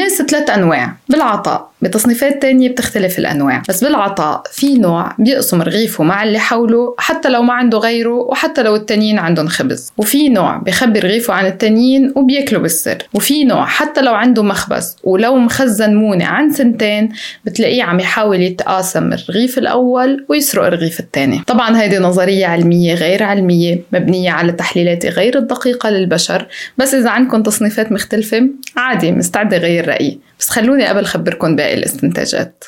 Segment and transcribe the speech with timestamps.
[0.00, 6.22] الناس ثلاث أنواع بالعطاء بتصنيفات تانية بتختلف الأنواع بس بالعطاء في نوع بيقسم رغيفه مع
[6.22, 10.98] اللي حوله حتى لو ما عنده غيره وحتى لو التانيين عندهم خبز وفي نوع بخبي
[10.98, 16.50] رغيفه عن التانيين وبياكله بالسر وفي نوع حتى لو عنده مخبز ولو مخزن مونة عن
[16.50, 17.08] سنتين
[17.44, 23.82] بتلاقيه عم يحاول يتقاسم الرغيف الأول ويسرق الرغيف الثاني طبعا هيدي نظرية علمية غير علمية
[23.92, 26.46] مبنية على تحليلات غير الدقيقة للبشر
[26.78, 30.20] بس إذا عندكم تصنيفات مختلفة عادي مستعدة غير رأيي.
[30.38, 32.64] بس خلوني قبل خبركم باقي الاستنتاجات.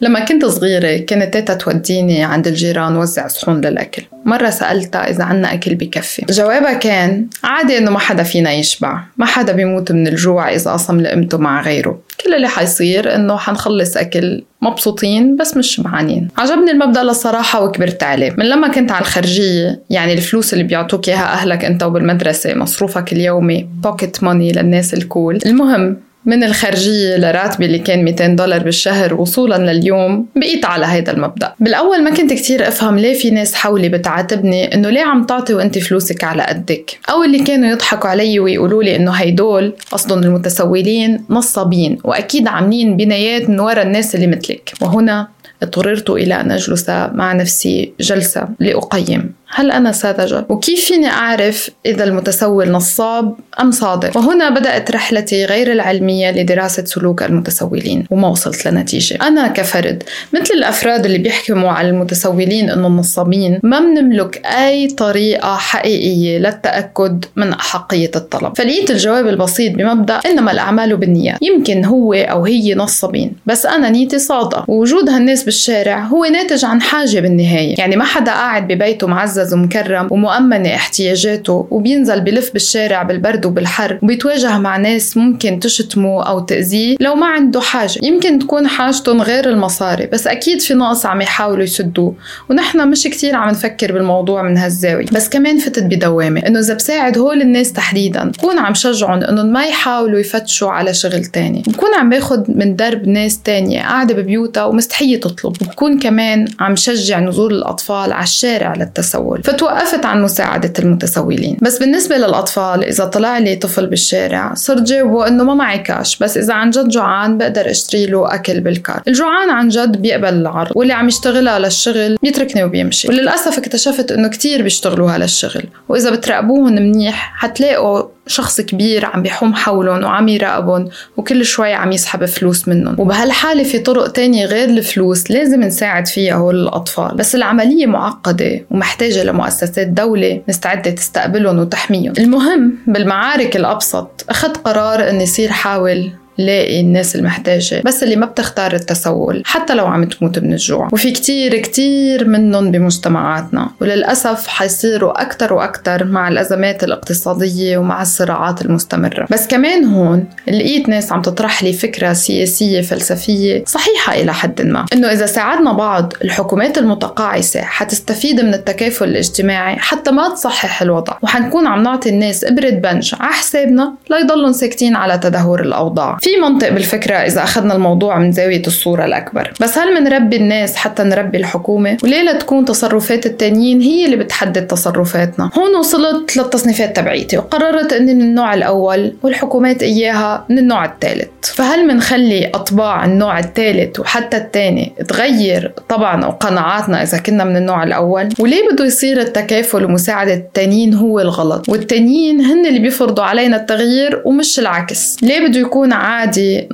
[0.00, 4.02] لما كنت صغيرة كانت تيتا توديني عند الجيران وزع صحون للأكل.
[4.24, 6.26] مرة سألتها إذا عنا أكل بكفي.
[6.30, 9.02] جوابها كان عادي إنه ما حدا فينا يشبع.
[9.16, 12.00] ما حدا بيموت من الجوع إذا قسم لقمته مع غيره.
[12.26, 18.34] كل اللي حيصير إنه حنخلص أكل مبسوطين بس مش شبعانين عجبني المبدأ للصراحة وكبرت عليه
[18.38, 23.68] من لما كنت على الخرجية يعني الفلوس اللي بيعطوك إياها أهلك أنت وبالمدرسة مصروفك اليومي
[23.82, 25.96] pocket money للناس ال cool المهم
[26.26, 31.54] من الخرجية لراتبي اللي كان 200 دولار بالشهر وصولا لليوم بقيت على هيدا المبدأ.
[31.60, 35.78] بالأول ما كنت كتير أفهم ليه في ناس حولي بتعاتبني إنه ليه عم تعطي وأنت
[35.78, 36.98] فلوسك على قدك.
[37.10, 43.50] أو اللي كانوا يضحكوا علي ويقولوا لي إنه هيدول قصدهم المتسولين نصابين وأكيد عاملين بنايات
[43.50, 44.72] من ورا الناس اللي مثلك.
[44.80, 45.28] وهنا
[45.62, 49.32] اضطررت إلى أن أجلس مع نفسي جلسة لأقيم.
[49.48, 55.72] هل أنا ساذجة؟ وكيف فيني أعرف إذا المتسول نصاب أم صادق؟ وهنا بدأت رحلتي غير
[55.72, 59.18] العلمية لدراسة سلوك المتسولين وما وصلت لنتيجة.
[59.22, 60.02] أنا كفرد
[60.32, 67.52] مثل الأفراد اللي بيحكموا على المتسولين أنهم نصابين ما بنملك أي طريقة حقيقية للتأكد من
[67.52, 68.56] أحقية الطلب.
[68.56, 74.18] فلقيت الجواب البسيط بمبدأ إنما الأعمال بالنيات يمكن هو أو هي نصابين بس أنا نيتي
[74.18, 74.64] صادقة.
[74.68, 77.74] ووجود هالناس بالشارع هو ناتج عن حاجة بالنهاية.
[77.78, 83.98] يعني ما حدا قاعد ببيته معزز معزز ومكرم ومؤمنة احتياجاته وبينزل بلف بالشارع بالبرد وبالحر
[84.02, 88.00] وبيتواجه مع ناس ممكن تشتمه أو تأذيه لو ما عنده حاجة.
[88.02, 92.14] يمكن تكون حاجتهم غير المصاري بس أكيد في نقص عم يحاولوا يسدوه.
[92.50, 95.06] ونحن مش كتير عم نفكر بالموضوع من هالزاوية.
[95.12, 99.64] بس كمان فتت بدوامة إنه إذا بساعد هول الناس تحديدا بكون عم شجعهم إنهم ما
[99.64, 101.62] يحاولوا يفتشوا على شغل تاني.
[101.66, 105.56] بكون عم باخد من درب ناس تانية قاعدة ببيوتها ومستحية تطلب.
[105.62, 111.56] وبكون كمان عم شجع نزول الأطفال على الشارع للتسول التسول فتوقفت عن مساعدة المتسولين.
[111.62, 116.18] بس بالنسبة للأطفال إذا طلع لي طفل بالشارع صرت جاوبه إنه ما معي كاش.
[116.18, 119.02] بس إذا عن جد جوعان بقدر أشتري له أكل بالكار.
[119.08, 123.08] الجوعان عن جد بيقبل العرض واللي عم يشتغلها للشغل بيتركني وبيمشي.
[123.08, 130.04] وللأسف اكتشفت إنه كتير بيشتغلوها للشغل وإذا بتراقبوهم منيح حتلاقوا شخص كبير عم بيحوم حولهم
[130.04, 133.00] وعم يراقبهم وكل شوي عم يسحب فلوس منهم.
[133.00, 137.16] وبهالحالة في طرق تانية غير الفلوس لازم نساعد فيها هول الأطفال.
[137.16, 142.12] بس العملية معقدة ومحتاجة لمؤسسات دولة مستعدة تستقبلهم وتحميهم.
[142.18, 148.74] المهم بالمعارك الأبسط أخذت قرار أني صير حاول لاقي الناس المحتاجة بس اللي ما بتختار
[148.74, 150.88] التسول حتى لو عم تموت من الجوع.
[150.92, 153.70] وفي كتير كتير منهم بمجتمعاتنا.
[153.80, 159.26] وللأسف حيصيروا أكتر وأكتر مع الأزمات الاقتصادية ومع الصراعات المستمرة.
[159.30, 164.86] بس كمان هون لقيت ناس عم تطرح لي فكرة سياسية فلسفية صحيحة إلى حد ما.
[164.92, 171.14] إنه إذا ساعدنا بعض الحكومات المتقاعسة حتستفيد من التكافل الاجتماعي حتى ما تصحح الوضع.
[171.22, 176.18] وحنكون عم نعطي الناس إبرة بنج على حسابنا ليضلوا ساكتين على تدهور الأوضاع.
[176.26, 179.52] في منطق بالفكرة إذا أخذنا الموضوع من زاوية الصورة الأكبر.
[179.60, 184.66] بس هل منربي الناس حتى نربي الحكومة؟ وليه لا تكون تصرفات التانيين هي اللي بتحدد
[184.66, 191.28] تصرفاتنا؟ هون وصلت للتصنيفات تبعيتي وقررت أني من النوع الأول والحكومات إياها من النوع الثالث.
[191.42, 198.28] فهل منخلي أطباع النوع الثالث وحتى الثاني تغير طبعا وقناعاتنا إذا كنا من النوع الأول؟
[198.38, 204.58] وليه بده يصير التكافل ومساعدة التانيين هو الغلط؟ والتانيين هن اللي بيفرضوا علينا التغيير ومش
[204.58, 205.16] العكس.
[205.22, 205.92] ليه بده يكون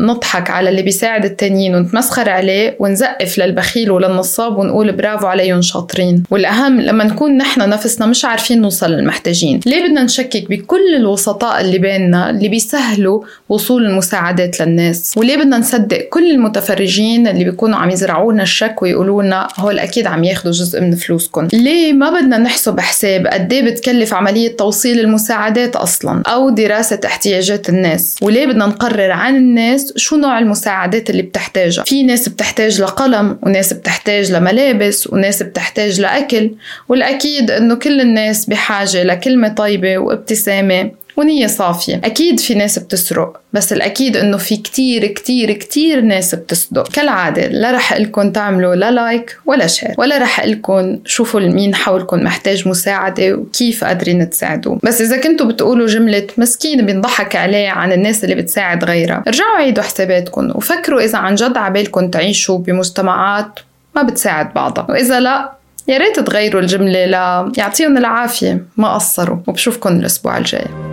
[0.00, 6.22] نضحك على اللي بيساعد التانيين ونتمسخر عليه ونزقف للبخيل وللنصاب ونقول برافو عليهم شاطرين.
[6.30, 9.60] والأهم لما نكون نحن نفسنا مش عارفين نوصل للمحتاجين.
[9.66, 15.98] ليه بدنا نشكك بكل الوسطاء اللي بيننا اللي بيسهلوا وصول المساعدات للناس؟ وليه بدنا نصدق
[16.10, 20.80] كل المتفرجين اللي بيكونوا عم يزرعوا لنا الشك ويقولوا لنا هول أكيد عم ياخذوا جزء
[20.80, 26.50] من فلوسكم ليه ما بدنا نحسب حساب قد إيه بتكلف عملية توصيل المساعدات أصلا أو
[26.50, 31.84] دراسة احتياجات الناس؟ وليه بدنا نقرر عن الناس شو نوع المساعدات اللي بتحتاجها.
[31.84, 36.50] في ناس بتحتاج لقلم وناس بتحتاج لملابس وناس بتحتاج لأكل
[36.88, 40.90] والأكيد أنه كل الناس بحاجة لكلمة طيبة وابتسامة.
[41.16, 42.00] ونية صافية.
[42.04, 46.88] أكيد في ناس بتسرق بس الأكيد إنه في كتير كتير كتير ناس بتصدق.
[46.88, 52.24] كالعادة لا رح قلكم تعملوا لا like ولا share ولا رح قلكم شوفوا مين حولكم
[52.24, 54.78] محتاج مساعدة وكيف قادرين تساعدوه.
[54.82, 59.82] بس إذا كنتوا بتقولوا جملة مسكين بينضحك عليه عن الناس اللي بتساعد غيرها ارجعوا عيدوا
[59.82, 63.60] حساباتكم وفكروا إذا عن جد عبالكم تعيشوا بمجتمعات
[63.96, 64.86] ما بتساعد بعضها.
[64.88, 65.52] وإذا لا
[65.88, 70.91] يا ريت تغيروا الجملة لا يعطيهم العافية ما قصروا وبشوفكن الأسبوع الجاي.